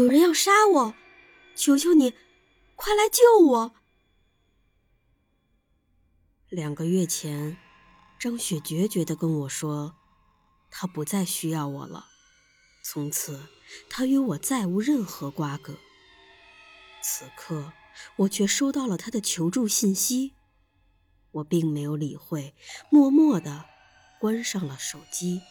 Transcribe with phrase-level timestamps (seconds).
[0.00, 0.94] 有人要杀我，
[1.54, 2.14] 求求你，
[2.74, 3.74] 快来救我！
[6.48, 7.58] 两个月前，
[8.18, 9.94] 张雪决绝的跟我说，
[10.70, 12.06] 她不再需要我了，
[12.82, 13.46] 从此
[13.90, 15.76] 她与我再无任何瓜葛。
[17.02, 17.74] 此刻，
[18.16, 20.32] 我却收到了她的求助信息，
[21.30, 22.54] 我并没有理会，
[22.90, 23.66] 默默的
[24.18, 25.42] 关上了手机。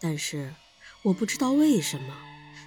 [0.00, 0.54] 但是，
[1.02, 2.16] 我不知道为什么。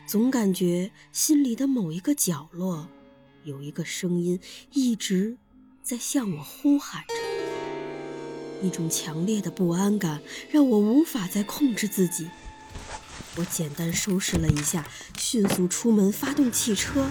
[0.05, 2.87] 总感觉心里的某一个角落，
[3.43, 4.39] 有一个声音
[4.71, 5.37] 一直
[5.81, 7.13] 在向我呼喊着。
[8.61, 12.29] 一种强烈的不安感让我无法再控制自己。
[13.37, 17.09] 我简单收拾了一下，迅速出门，发动汽车，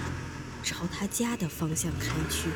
[0.63, 2.51] 朝他家的方向开去。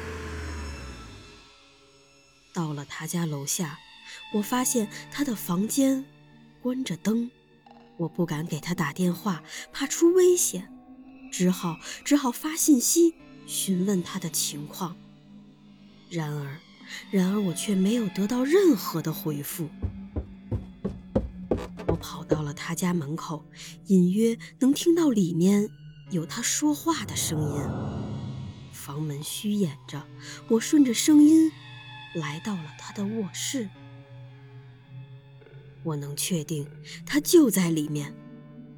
[2.52, 3.78] 到了他家楼下，
[4.34, 6.04] 我发现他的房间
[6.62, 7.30] 关着灯。
[7.96, 9.42] 我不敢给他打电话，
[9.72, 10.72] 怕出危险，
[11.30, 13.14] 只好只好发信息
[13.46, 14.96] 询问他的情况。
[16.10, 16.58] 然而，
[17.10, 19.68] 然而我却没有得到任何的回复。
[21.86, 23.44] 我跑到了他家门口，
[23.86, 25.68] 隐约能听到里面
[26.10, 27.62] 有他说话的声音。
[28.72, 30.04] 房门虚掩着，
[30.48, 31.50] 我顺着声音
[32.14, 33.68] 来到了他的卧室。
[35.84, 36.66] 我能确定
[37.06, 38.14] 他就在里面，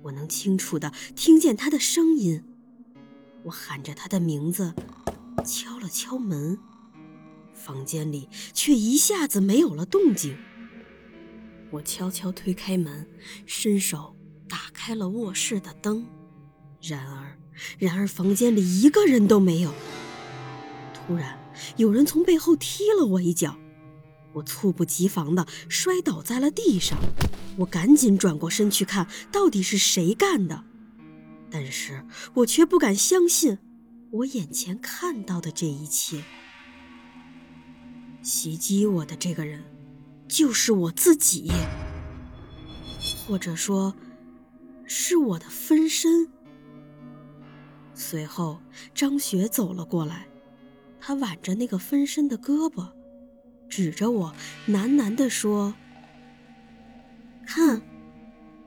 [0.02, 2.42] 我能清楚的听见他的声音。
[3.44, 4.74] 我喊着他的名字，
[5.44, 6.58] 敲了敲门，
[7.54, 10.36] 房间里却一下子没有了动静。
[11.70, 13.08] 我悄悄推开门，
[13.46, 14.16] 伸手
[14.48, 16.04] 打开了卧室的灯，
[16.82, 17.38] 然而，
[17.78, 19.72] 然而房间里一个人都没有。
[20.92, 21.38] 突然，
[21.76, 23.56] 有人从背后踢了我一脚。
[24.36, 26.98] 我猝不及防的摔倒在了地上，
[27.58, 30.64] 我赶紧转过身去看，到底是谁干的？
[31.50, 32.04] 但是
[32.34, 33.58] 我却不敢相信，
[34.10, 36.22] 我眼前看到的这一切。
[38.22, 39.64] 袭击我的这个人，
[40.28, 41.50] 就是我自己，
[43.26, 43.94] 或者说，
[44.84, 46.28] 是我的分身。
[47.94, 48.60] 随后，
[48.92, 50.26] 张雪走了过来，
[51.00, 52.90] 她挽着那个分身的胳膊。
[53.76, 54.34] 指着我，
[54.66, 55.74] 喃喃地说
[57.46, 57.82] ：“看，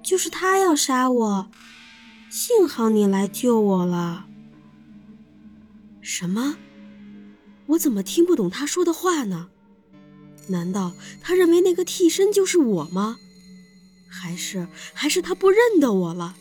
[0.03, 1.50] 就是他要杀我，
[2.30, 4.28] 幸好你来救我了。”
[6.00, 6.58] 什么？
[7.66, 9.50] 我怎么听不懂他说的话呢？
[10.50, 13.18] 难道他认为那个替身就是我吗？
[14.08, 16.36] 还是还是他不认得我了？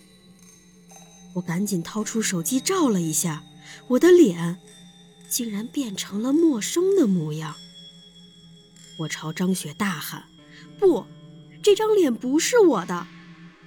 [1.37, 3.45] 我赶紧掏出手机照了一下，
[3.89, 4.59] 我的脸
[5.27, 7.55] 竟然变成了陌生的模样。
[8.99, 10.25] 我朝张雪大喊
[10.79, 11.07] ：“不，
[11.63, 13.07] 这张脸不是我的，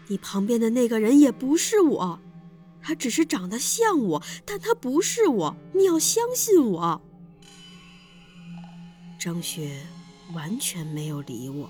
[0.08, 2.19] 你旁边的那个人也不是我，
[2.81, 7.02] 他只是长得像我，但他不是我，你要相信我。”
[9.18, 9.81] 张雪
[10.34, 11.70] 完全没有理我，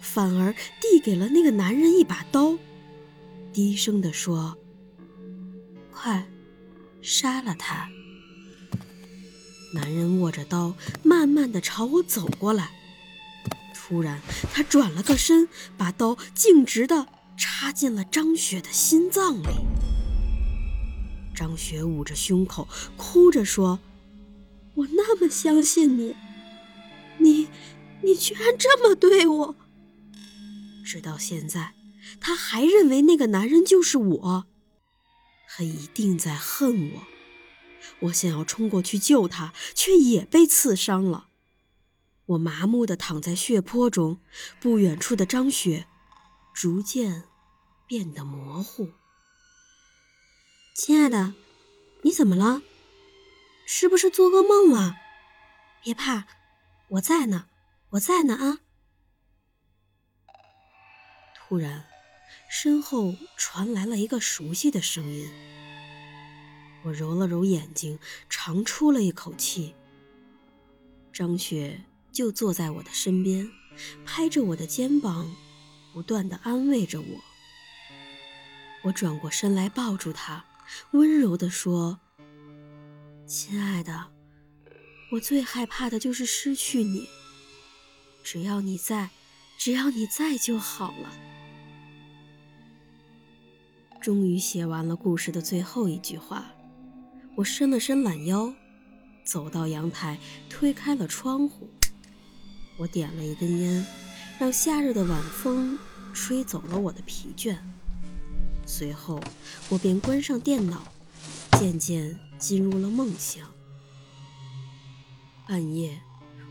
[0.00, 2.56] 反而递给了那个男人一把刀，
[3.52, 4.56] 低声地说
[5.90, 6.30] ：“快，
[7.02, 7.88] 杀了他。”
[9.74, 12.70] 男人握着刀，慢慢地朝我走过来。
[13.90, 14.22] 突然，
[14.54, 19.48] 他转了个身，把刀径直地插进了张雪的心脏里。
[21.34, 23.80] 张雪捂着胸口，哭着说
[24.76, 26.14] ：“我那么相信你，
[27.18, 27.48] 你，
[28.02, 29.56] 你居然这么对我！”
[30.86, 31.74] 直到现在，
[32.20, 34.46] 他还认为那个男人就是我，
[35.48, 37.02] 他一定在恨我。
[38.02, 41.29] 我想要冲过去救他，却也被刺伤了。
[42.30, 44.20] 我麻木地躺在血泊中，
[44.60, 45.86] 不远处的张雪
[46.54, 47.24] 逐渐
[47.88, 48.90] 变得模糊。
[50.72, 51.34] 亲爱的，
[52.02, 52.62] 你怎么了？
[53.66, 54.94] 是不是做噩梦了？
[55.82, 56.28] 别怕，
[56.90, 57.46] 我在呢，
[57.90, 58.60] 我在呢啊！
[61.34, 61.86] 突然，
[62.48, 65.28] 身后传来了一个熟悉的声音。
[66.84, 67.98] 我揉了揉眼睛，
[68.28, 69.74] 长出了一口气。
[71.12, 71.82] 张雪。
[72.12, 73.50] 就坐在我的身边，
[74.04, 75.34] 拍着我的肩膀，
[75.92, 77.06] 不断的安慰着我。
[78.84, 80.44] 我转过身来抱住他，
[80.92, 82.00] 温柔地说
[83.26, 84.06] ：“亲爱的，
[85.12, 87.08] 我最害怕的就是失去你。
[88.22, 89.10] 只要你在，
[89.58, 91.12] 只要你在就好了。”
[94.00, 96.50] 终于写完了故事的最后一句话，
[97.36, 98.54] 我伸了伸懒腰，
[99.24, 100.18] 走到阳台，
[100.48, 101.68] 推开了窗户。
[102.80, 103.86] 我点了一根烟，
[104.38, 105.78] 让夏日的晚风
[106.14, 107.58] 吹走了我的疲倦。
[108.64, 109.20] 随后，
[109.68, 110.82] 我便关上电脑，
[111.58, 113.46] 渐渐进入了梦乡。
[115.46, 116.00] 半夜，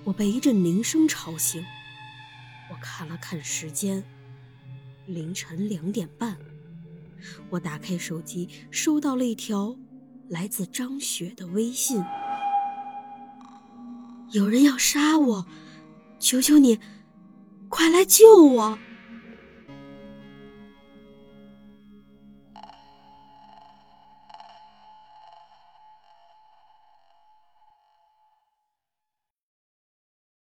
[0.03, 1.65] 我被一阵铃声吵醒。
[2.69, 4.03] 我看了看时间，
[5.07, 6.37] 凌晨两点半。
[7.49, 9.75] 我打开手机，收到了一条
[10.27, 12.03] 来自张雪的微信
[14.29, 15.47] ：“有人要杀我，
[16.19, 16.79] 求求你，
[17.69, 18.77] 快来救我！”